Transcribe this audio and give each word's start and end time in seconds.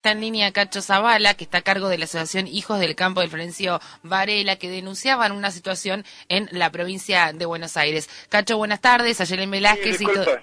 Está 0.00 0.12
en 0.12 0.22
línea 0.22 0.50
Cacho 0.50 0.80
Zavala, 0.80 1.34
que 1.34 1.44
está 1.44 1.58
a 1.58 1.60
cargo 1.60 1.90
de 1.90 1.98
la 1.98 2.06
Asociación 2.06 2.46
Hijos 2.46 2.80
del 2.80 2.96
Campo 2.96 3.20
del 3.20 3.28
Florencio 3.28 3.80
Varela, 4.02 4.56
que 4.56 4.70
denunciaban 4.70 5.30
una 5.30 5.50
situación 5.50 6.06
en 6.30 6.48
la 6.52 6.70
provincia 6.70 7.32
de 7.34 7.44
Buenos 7.44 7.76
Aires. 7.76 8.08
Cacho, 8.30 8.56
buenas 8.56 8.80
tardes. 8.80 9.20
Ayelen 9.20 9.50
Velázquez 9.50 9.98
Sí, 9.98 10.04
y 10.04 10.06
todo. 10.06 10.24
disculpa. 10.24 10.42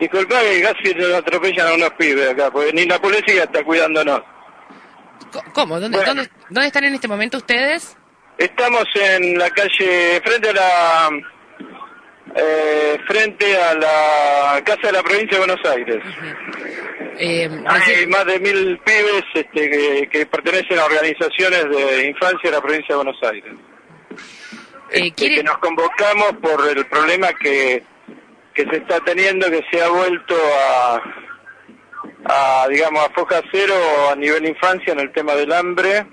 Disculpa 0.00 0.40
que 0.40 0.62
casi 0.62 0.94
nos 0.94 1.12
atropellan 1.12 1.66
a 1.68 1.74
unos 1.74 1.90
pibes 1.98 2.26
acá, 2.30 2.50
porque 2.50 2.72
ni 2.72 2.86
la 2.86 2.98
policía 2.98 3.42
está 3.44 3.62
cuidándonos. 3.62 4.22
¿Cómo? 5.52 5.78
¿Dónde, 5.78 5.98
Bueno. 5.98 6.14
dónde, 6.14 6.30
dónde 6.48 6.66
están 6.68 6.84
en 6.84 6.94
este 6.94 7.06
momento 7.06 7.36
ustedes? 7.36 7.98
Estamos 8.38 8.84
en 8.94 9.36
la 9.36 9.50
calle, 9.50 10.22
frente 10.24 10.48
a 10.48 10.52
la... 10.54 11.10
eh, 12.36 12.98
frente 13.06 13.56
a 13.56 13.74
la 13.74 14.62
Casa 14.64 14.88
de 14.88 14.92
la 14.92 15.02
Provincia 15.02 15.38
de 15.38 15.46
Buenos 15.46 15.64
Aires. 15.70 16.02
Eh, 17.18 17.48
Hay 17.66 18.06
más 18.08 18.26
de 18.26 18.40
mil 18.40 18.78
pibes 18.84 19.24
este, 19.34 19.70
que, 19.70 20.08
que 20.10 20.26
pertenecen 20.26 20.78
a 20.78 20.84
organizaciones 20.84 21.68
de 21.70 22.06
infancia 22.08 22.50
de 22.50 22.56
la 22.56 22.60
provincia 22.60 22.88
de 22.88 22.96
Buenos 22.96 23.22
Aires. 23.22 23.52
eh, 23.52 24.16
Este, 24.90 25.12
¿quiere- 25.12 25.36
que 25.36 25.42
nos 25.44 25.58
convocamos 25.58 26.32
por 26.42 26.68
el 26.76 26.84
problema 26.86 27.28
que, 27.34 27.82
que 28.52 28.64
se 28.64 28.76
está 28.78 28.98
teniendo, 29.00 29.48
que 29.50 29.64
se 29.70 29.80
ha 29.82 29.88
vuelto 29.88 30.34
a, 30.68 31.02
a, 32.64 32.68
digamos, 32.68 33.04
a 33.06 33.10
foja 33.12 33.42
cero 33.52 33.74
a 34.10 34.16
nivel 34.16 34.46
infancia 34.46 34.92
en 34.92 35.00
el 35.00 35.12
tema 35.12 35.34
del 35.34 35.52
hambre, 35.52 36.04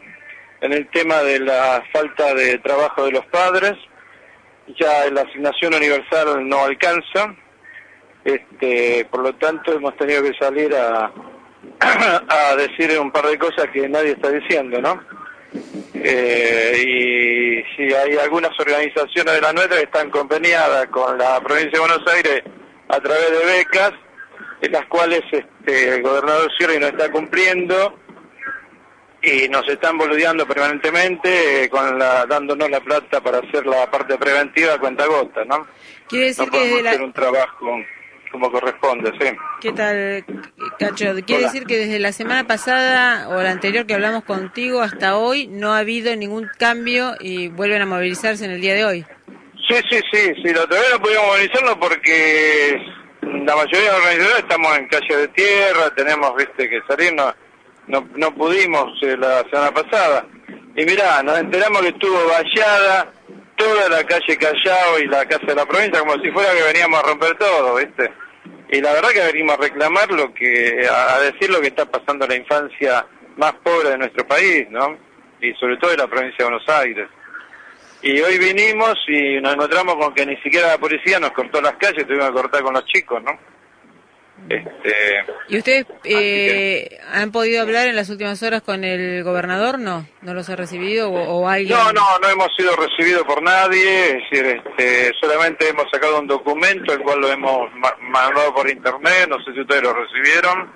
en 0.61 0.73
el 0.73 0.87
tema 0.89 1.21
de 1.23 1.39
la 1.39 1.83
falta 1.91 2.33
de 2.35 2.59
trabajo 2.59 3.05
de 3.05 3.11
los 3.13 3.25
padres, 3.27 3.73
ya 4.79 5.09
la 5.11 5.21
asignación 5.21 5.73
universal 5.73 6.47
no 6.47 6.65
alcanza, 6.65 7.35
este, 8.23 9.05
por 9.05 9.21
lo 9.21 9.33
tanto 9.35 9.73
hemos 9.73 9.95
tenido 9.97 10.23
que 10.23 10.33
salir 10.33 10.73
a, 10.75 11.11
decir 12.55 12.99
un 12.99 13.11
par 13.11 13.25
de 13.27 13.37
cosas 13.37 13.67
que 13.73 13.87
nadie 13.89 14.11
está 14.11 14.29
diciendo, 14.29 14.79
¿no? 14.81 15.01
Eh, 15.93 16.83
y 16.85 17.75
si 17.75 17.93
hay 17.93 18.17
algunas 18.17 18.57
organizaciones 18.59 19.33
de 19.33 19.41
la 19.41 19.53
nuestra 19.53 19.77
que 19.77 19.83
están 19.83 20.09
conveniadas 20.09 20.87
con 20.87 21.17
la 21.17 21.39
provincia 21.41 21.71
de 21.71 21.79
Buenos 21.79 22.07
Aires 22.13 22.43
a 22.87 22.99
través 22.99 23.31
de 23.31 23.45
becas, 23.45 23.93
en 24.61 24.71
las 24.71 24.85
cuales 24.85 25.21
este, 25.31 25.95
el 25.95 26.01
gobernador 26.03 26.51
Scioli 26.53 26.79
no 26.79 26.87
está 26.87 27.11
cumpliendo 27.11 27.99
y 29.21 29.47
nos 29.49 29.67
están 29.67 29.97
boludeando 29.97 30.47
permanentemente 30.47 31.63
eh, 31.63 31.69
con 31.69 31.99
la, 31.99 32.25
dándonos 32.25 32.69
la 32.69 32.79
plata 32.79 33.21
para 33.21 33.39
hacer 33.39 33.65
la 33.65 33.89
parte 33.89 34.17
preventiva 34.17 34.73
a 34.73 34.79
cuenta 34.79 35.05
gota, 35.05 35.45
¿no? 35.45 35.67
Quiere 36.07 36.27
decir 36.27 36.45
No 36.45 36.51
que 36.51 36.59
desde 36.59 36.87
hacer 36.89 36.99
la... 36.99 37.05
un 37.05 37.13
trabajo 37.13 37.77
como 38.31 38.51
corresponde, 38.51 39.11
sí. 39.19 39.27
¿Qué 39.59 39.73
tal, 39.73 40.25
Cacho? 40.79 41.13
Quiere 41.25 41.43
Hola. 41.43 41.47
decir 41.47 41.65
que 41.65 41.77
desde 41.77 41.99
la 41.99 42.13
semana 42.13 42.47
pasada 42.47 43.27
o 43.29 43.41
la 43.41 43.51
anterior 43.51 43.85
que 43.85 43.93
hablamos 43.93 44.23
contigo 44.23 44.81
hasta 44.81 45.17
hoy 45.17 45.47
no 45.47 45.73
ha 45.73 45.79
habido 45.79 46.15
ningún 46.15 46.49
cambio 46.57 47.15
y 47.19 47.49
vuelven 47.49 47.81
a 47.81 47.85
movilizarse 47.85 48.45
en 48.45 48.51
el 48.51 48.61
día 48.61 48.73
de 48.73 48.85
hoy. 48.85 49.05
Sí, 49.67 49.75
sí, 49.89 49.99
sí, 50.11 50.33
sí, 50.43 50.53
lo 50.53 50.67
todavía 50.67 50.91
no 50.93 51.01
pudimos 51.01 51.27
movilizarlo 51.27 51.79
porque 51.79 52.81
la 53.21 53.55
mayoría 53.55 53.79
de 53.79 53.87
los 53.87 53.97
organizadores 53.97 54.39
estamos 54.39 54.77
en 54.77 54.87
calle 54.87 55.17
de 55.17 55.27
tierra, 55.29 55.95
tenemos, 55.95 56.35
viste, 56.35 56.69
que 56.69 56.81
salir, 56.87 57.13
no, 57.87 58.07
no, 58.15 58.33
pudimos 58.35 58.91
eh, 59.03 59.17
la 59.17 59.43
semana 59.49 59.71
pasada. 59.73 60.25
Y 60.75 60.85
mirá, 60.85 61.21
nos 61.23 61.37
enteramos 61.39 61.81
que 61.81 61.89
estuvo 61.89 62.17
vallada 62.27 63.11
toda 63.55 63.89
la 63.89 64.03
calle 64.03 64.37
Callao 64.37 64.99
y 64.99 65.07
la 65.07 65.25
casa 65.25 65.45
de 65.45 65.55
la 65.55 65.65
provincia 65.65 65.99
como 65.99 66.21
si 66.21 66.31
fuera 66.31 66.53
que 66.53 66.63
veníamos 66.63 66.99
a 66.99 67.07
romper 67.07 67.37
todo, 67.37 67.75
viste. 67.75 68.11
Y 68.69 68.81
la 68.81 68.93
verdad 68.93 69.09
que 69.09 69.25
venimos 69.33 69.55
a 69.55 69.61
reclamar 69.61 70.09
lo 70.11 70.33
que, 70.33 70.87
a, 70.89 71.19
decir 71.19 71.49
lo 71.49 71.59
que 71.59 71.67
está 71.67 71.85
pasando 71.85 72.25
la 72.25 72.35
infancia 72.35 73.05
más 73.37 73.53
pobre 73.63 73.89
de 73.89 73.97
nuestro 73.97 74.25
país, 74.25 74.67
¿no? 74.69 74.97
Y 75.41 75.53
sobre 75.55 75.77
todo 75.77 75.91
de 75.91 75.97
la 75.97 76.07
provincia 76.07 76.37
de 76.39 76.43
Buenos 76.45 76.69
Aires. 76.69 77.07
Y 78.01 78.19
hoy 78.21 78.39
vinimos 78.39 78.97
y 79.07 79.39
nos 79.41 79.53
encontramos 79.53 79.95
con 79.95 80.13
que 80.13 80.25
ni 80.25 80.37
siquiera 80.37 80.69
la 80.69 80.77
policía 80.77 81.19
nos 81.19 81.31
cortó 81.31 81.61
las 81.61 81.73
calles, 81.73 82.07
tuvimos 82.07 82.29
que 82.29 82.33
cortar 82.33 82.63
con 82.63 82.73
los 82.73 82.85
chicos, 82.85 83.21
¿no? 83.21 83.37
Este, 84.49 84.93
¿Y 85.49 85.57
ustedes 85.57 85.85
eh, 86.03 86.99
han 87.13 87.31
podido 87.31 87.61
hablar 87.61 87.87
en 87.87 87.95
las 87.95 88.09
últimas 88.09 88.41
horas 88.43 88.61
con 88.61 88.83
el 88.83 89.23
gobernador? 89.23 89.79
¿No? 89.79 90.05
¿No 90.21 90.33
los 90.33 90.49
ha 90.49 90.55
recibido 90.55 91.09
o, 91.09 91.19
o 91.41 91.47
alguien? 91.47 91.77
no, 91.77 91.93
no, 91.93 92.19
no 92.21 92.27
hemos 92.29 92.47
sido 92.57 92.75
recibidos 92.75 93.23
por 93.23 93.41
nadie, 93.41 94.05
es 94.07 94.13
decir, 94.29 94.45
este, 94.65 95.11
solamente 95.21 95.69
hemos 95.69 95.85
sacado 95.91 96.19
un 96.19 96.27
documento, 96.27 96.93
el 96.93 96.99
cual 97.01 97.21
lo 97.21 97.31
hemos 97.31 97.71
ma- 97.75 97.95
mandado 98.01 98.53
por 98.53 98.69
internet, 98.69 99.27
no 99.29 99.37
sé 99.43 99.53
si 99.53 99.61
ustedes 99.61 99.83
lo 99.83 99.93
recibieron, 99.93 100.71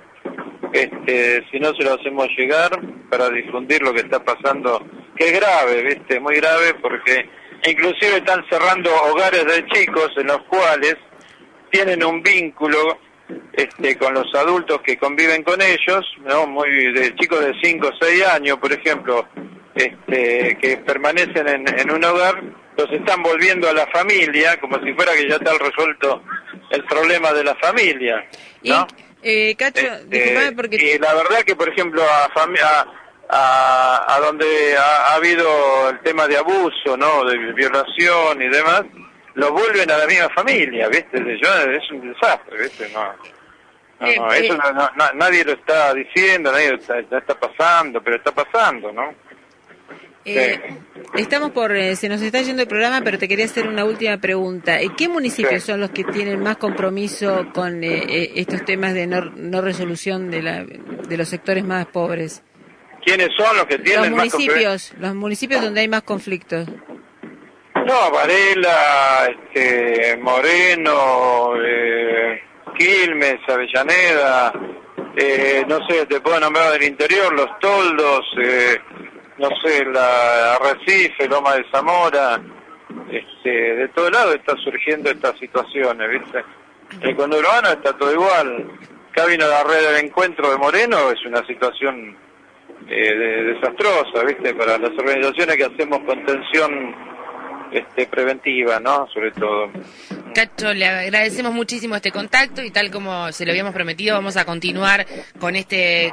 este, 0.72 1.44
si 1.50 1.58
no 1.60 1.74
se 1.74 1.82
lo 1.82 1.94
hacemos 1.94 2.28
llegar 2.36 2.70
para 3.10 3.28
difundir 3.30 3.82
lo 3.82 3.92
que 3.92 4.00
está 4.00 4.24
pasando, 4.24 4.84
que 5.16 5.26
es 5.28 5.32
grave, 5.40 5.82
viste, 5.82 6.20
muy 6.20 6.36
grave, 6.36 6.74
porque 6.80 7.28
inclusive 7.66 8.18
están 8.18 8.44
cerrando 8.50 8.90
hogares 9.10 9.44
de 9.44 9.66
chicos 9.68 10.10
en 10.16 10.28
los 10.28 10.42
cuales 10.44 10.96
tienen 11.70 12.04
un 12.04 12.22
vínculo 12.22 12.98
este, 13.52 13.96
con 13.98 14.14
los 14.14 14.32
adultos 14.34 14.80
que 14.82 14.96
conviven 14.98 15.42
con 15.42 15.60
ellos, 15.62 16.04
¿no? 16.24 16.46
Muy 16.46 16.92
de 16.92 17.14
chicos 17.16 17.40
de 17.44 17.54
5 17.62 17.88
o 17.88 17.92
6 18.00 18.24
años, 18.26 18.58
por 18.58 18.72
ejemplo, 18.72 19.26
este, 19.74 20.56
que 20.60 20.76
permanecen 20.78 21.48
en, 21.48 21.78
en 21.80 21.90
un 21.90 22.04
hogar, 22.04 22.42
los 22.76 22.90
están 22.92 23.22
volviendo 23.22 23.68
a 23.68 23.72
la 23.72 23.86
familia, 23.88 24.58
como 24.60 24.78
si 24.84 24.92
fuera 24.94 25.12
que 25.14 25.28
ya 25.28 25.36
está 25.36 25.52
resuelto 25.58 26.22
el 26.70 26.84
problema 26.84 27.32
de 27.32 27.44
la 27.44 27.54
familia, 27.56 28.26
Y, 28.62 28.70
¿no? 28.70 28.86
eh, 29.22 29.54
Cacho, 29.56 29.80
Este, 29.86 30.04
disculpame 30.06 30.52
porque... 30.52 30.76
Y 30.76 30.98
la 30.98 31.14
verdad 31.14 31.38
que, 31.44 31.56
por 31.56 31.68
ejemplo, 31.68 32.02
a, 32.02 32.28
a- 33.28 34.14
a 34.14 34.20
donde 34.20 34.76
ha, 34.76 35.08
ha 35.08 35.14
habido 35.14 35.90
el 35.90 36.00
tema 36.00 36.26
de 36.28 36.36
abuso, 36.38 36.96
¿no? 36.96 37.24
De 37.24 37.36
violación 37.54 38.40
y 38.42 38.48
demás, 38.48 38.82
los 39.36 39.50
vuelven 39.52 39.90
a 39.90 39.98
la 39.98 40.06
misma 40.06 40.28
familia, 40.30 40.88
¿viste? 40.88 41.18
Yo, 41.40 41.70
es 41.70 41.90
un 41.92 42.12
desastre, 42.12 42.62
¿viste? 42.62 42.88
No, 42.92 43.04
no, 44.00 44.26
no, 44.26 44.32
eso 44.32 44.56
no- 44.56 44.72
no- 44.72 44.90
na- 44.96 45.12
nadie 45.14 45.44
lo 45.44 45.52
está 45.52 45.94
diciendo, 45.94 46.50
nadie 46.52 46.70
lo 46.72 46.76
está, 46.76 47.34
pasando, 47.38 48.02
pero 48.02 48.16
está 48.16 48.32
pasando, 48.32 48.92
¿no? 48.92 49.14
Eh, 50.28 50.60
estamos 51.14 51.52
por, 51.52 51.70
eh, 51.76 51.94
se 51.94 52.08
nos 52.08 52.20
está 52.20 52.40
yendo 52.42 52.62
el 52.62 52.66
programa, 52.68 53.00
pero 53.04 53.16
te 53.16 53.28
quería 53.28 53.44
hacer 53.44 53.68
una 53.68 53.84
última 53.84 54.16
pregunta. 54.18 54.80
¿En 54.80 54.96
¿Qué 54.96 55.08
municipios 55.08 55.62
Sí. 55.62 55.70
son 55.70 55.78
los 55.80 55.90
que 55.90 56.02
tienen 56.02 56.40
más 56.42 56.56
compromiso 56.56 57.46
con 57.54 57.84
eh, 57.84 58.02
eh, 58.08 58.32
estos 58.34 58.64
temas 58.64 58.92
de 58.92 59.06
no, 59.06 59.20
no 59.36 59.60
resolución 59.60 60.28
de, 60.32 60.42
la, 60.42 60.64
de 60.64 61.16
los 61.16 61.28
sectores 61.28 61.62
más 61.64 61.86
pobres? 61.86 62.42
¿Quiénes 63.04 63.28
son 63.36 63.56
los 63.56 63.66
que 63.66 63.78
tienen 63.78 64.10
Los 64.10 64.16
más 64.24 64.34
municipios, 64.34 64.92
los 64.98 65.14
municipios 65.14 65.62
donde 65.62 65.82
hay 65.82 65.88
más 65.88 66.02
conflictos. 66.02 66.68
No, 67.86 68.10
Varela, 68.10 69.28
este, 69.30 70.16
Moreno, 70.16 71.52
eh, 71.64 72.42
Quilmes, 72.76 73.38
Avellaneda, 73.48 74.52
eh, 75.16 75.64
no 75.68 75.78
sé, 75.86 76.04
te 76.06 76.20
puedo 76.20 76.40
nombrar 76.40 76.72
del 76.72 76.82
interior, 76.82 77.32
Los 77.32 77.58
Toldos, 77.60 78.26
eh, 78.42 78.76
no 79.38 79.48
sé, 79.64 79.84
la 79.84 80.54
Arrecife, 80.56 81.28
Loma 81.28 81.54
de 81.54 81.64
Zamora, 81.70 82.40
este, 83.10 83.50
de 83.76 83.88
todo 83.90 84.10
lado 84.10 84.32
está 84.34 84.56
surgiendo 84.56 85.08
estas 85.10 85.38
situaciones, 85.38 86.10
¿viste? 86.10 86.44
El 87.02 87.14
conurbano 87.14 87.68
está 87.68 87.96
todo 87.96 88.12
igual. 88.12 88.66
Acá 89.10 89.26
vino 89.26 89.46
la 89.46 89.62
red 89.62 89.92
del 89.94 90.04
encuentro 90.06 90.50
de 90.50 90.56
Moreno, 90.58 91.10
es 91.12 91.24
una 91.24 91.46
situación 91.46 92.16
eh, 92.88 93.14
de- 93.14 93.44
desastrosa, 93.54 94.24
¿viste? 94.26 94.54
Para 94.54 94.76
las 94.76 94.90
organizaciones 94.90 95.56
que 95.56 95.64
hacemos 95.64 96.00
contención 96.00 97.15
este, 97.78 98.06
preventiva, 98.06 98.80
¿no? 98.80 99.06
Sobre 99.12 99.30
todo. 99.32 99.70
Cacho, 100.34 100.74
le 100.74 100.86
agradecemos 100.86 101.52
muchísimo 101.52 101.96
este 101.96 102.10
contacto 102.10 102.62
y 102.62 102.70
tal 102.70 102.90
como 102.90 103.32
se 103.32 103.44
lo 103.44 103.52
habíamos 103.52 103.72
prometido, 103.72 104.14
vamos 104.14 104.36
a 104.36 104.44
continuar 104.44 105.06
con 105.38 105.56
este 105.56 106.12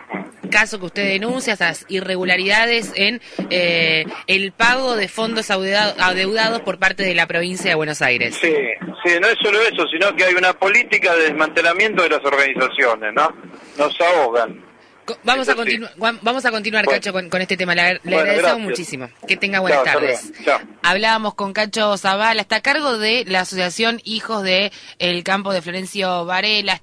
caso 0.50 0.80
que 0.80 0.86
usted 0.86 1.08
denuncia, 1.08 1.54
esas 1.54 1.86
irregularidades 1.90 2.94
en 2.96 3.22
eh, 3.50 4.06
el 4.28 4.52
pago 4.52 4.96
de 4.96 5.08
fondos 5.08 5.50
adeudados 5.50 6.62
por 6.62 6.78
parte 6.78 7.04
de 7.04 7.16
la 7.16 7.28
provincia 7.28 7.72
de 7.72 7.76
Buenos 7.76 8.02
Aires. 8.02 8.36
Sí, 8.36 8.54
sí, 9.04 9.20
no 9.20 9.28
es 9.28 9.38
solo 9.42 9.60
eso, 9.62 9.86
sino 9.88 10.16
que 10.16 10.26
hay 10.26 10.36
una 10.36 10.54
política 10.54 11.16
de 11.16 11.24
desmantelamiento 11.24 12.04
de 12.04 12.10
las 12.10 12.24
organizaciones, 12.24 13.14
¿no? 13.14 13.34
Nos 13.78 14.00
ahogan. 14.00 14.73
Vamos 15.24 15.50
a, 15.50 15.54
sí. 15.54 15.58
continu- 15.58 15.90
vamos 16.22 16.46
a 16.46 16.52
continuar, 16.52 16.86
Bueno. 16.86 16.98
Cacho, 17.00 17.12
con, 17.12 17.30
con 17.30 17.42
este 17.42 17.58
tema. 17.58 17.76
Le, 17.76 17.94
le 17.94 18.00
Bueno, 18.04 18.20
agradecemos 18.22 18.60
muchísimo. 18.62 19.10
Que 19.28 19.36
tenga 19.38 19.60
buenas 19.60 19.84
Chao, 19.84 19.94
tardes. 19.94 20.32
Chao. 20.46 20.60
Hablábamos 20.82 21.34
con 21.34 21.52
Cacho 21.54 21.98
Zavala, 21.98 22.42
está 22.42 22.58
a 22.58 22.62
cargo 22.62 22.98
de 22.98 23.26
la 23.28 23.42
Asociación 23.42 24.00
Hijos 24.06 24.44
de 24.44 24.72
el 25.00 25.24
Campo 25.24 25.52
de 25.54 25.62
Florencio 25.62 26.26
Varela. 26.26 26.82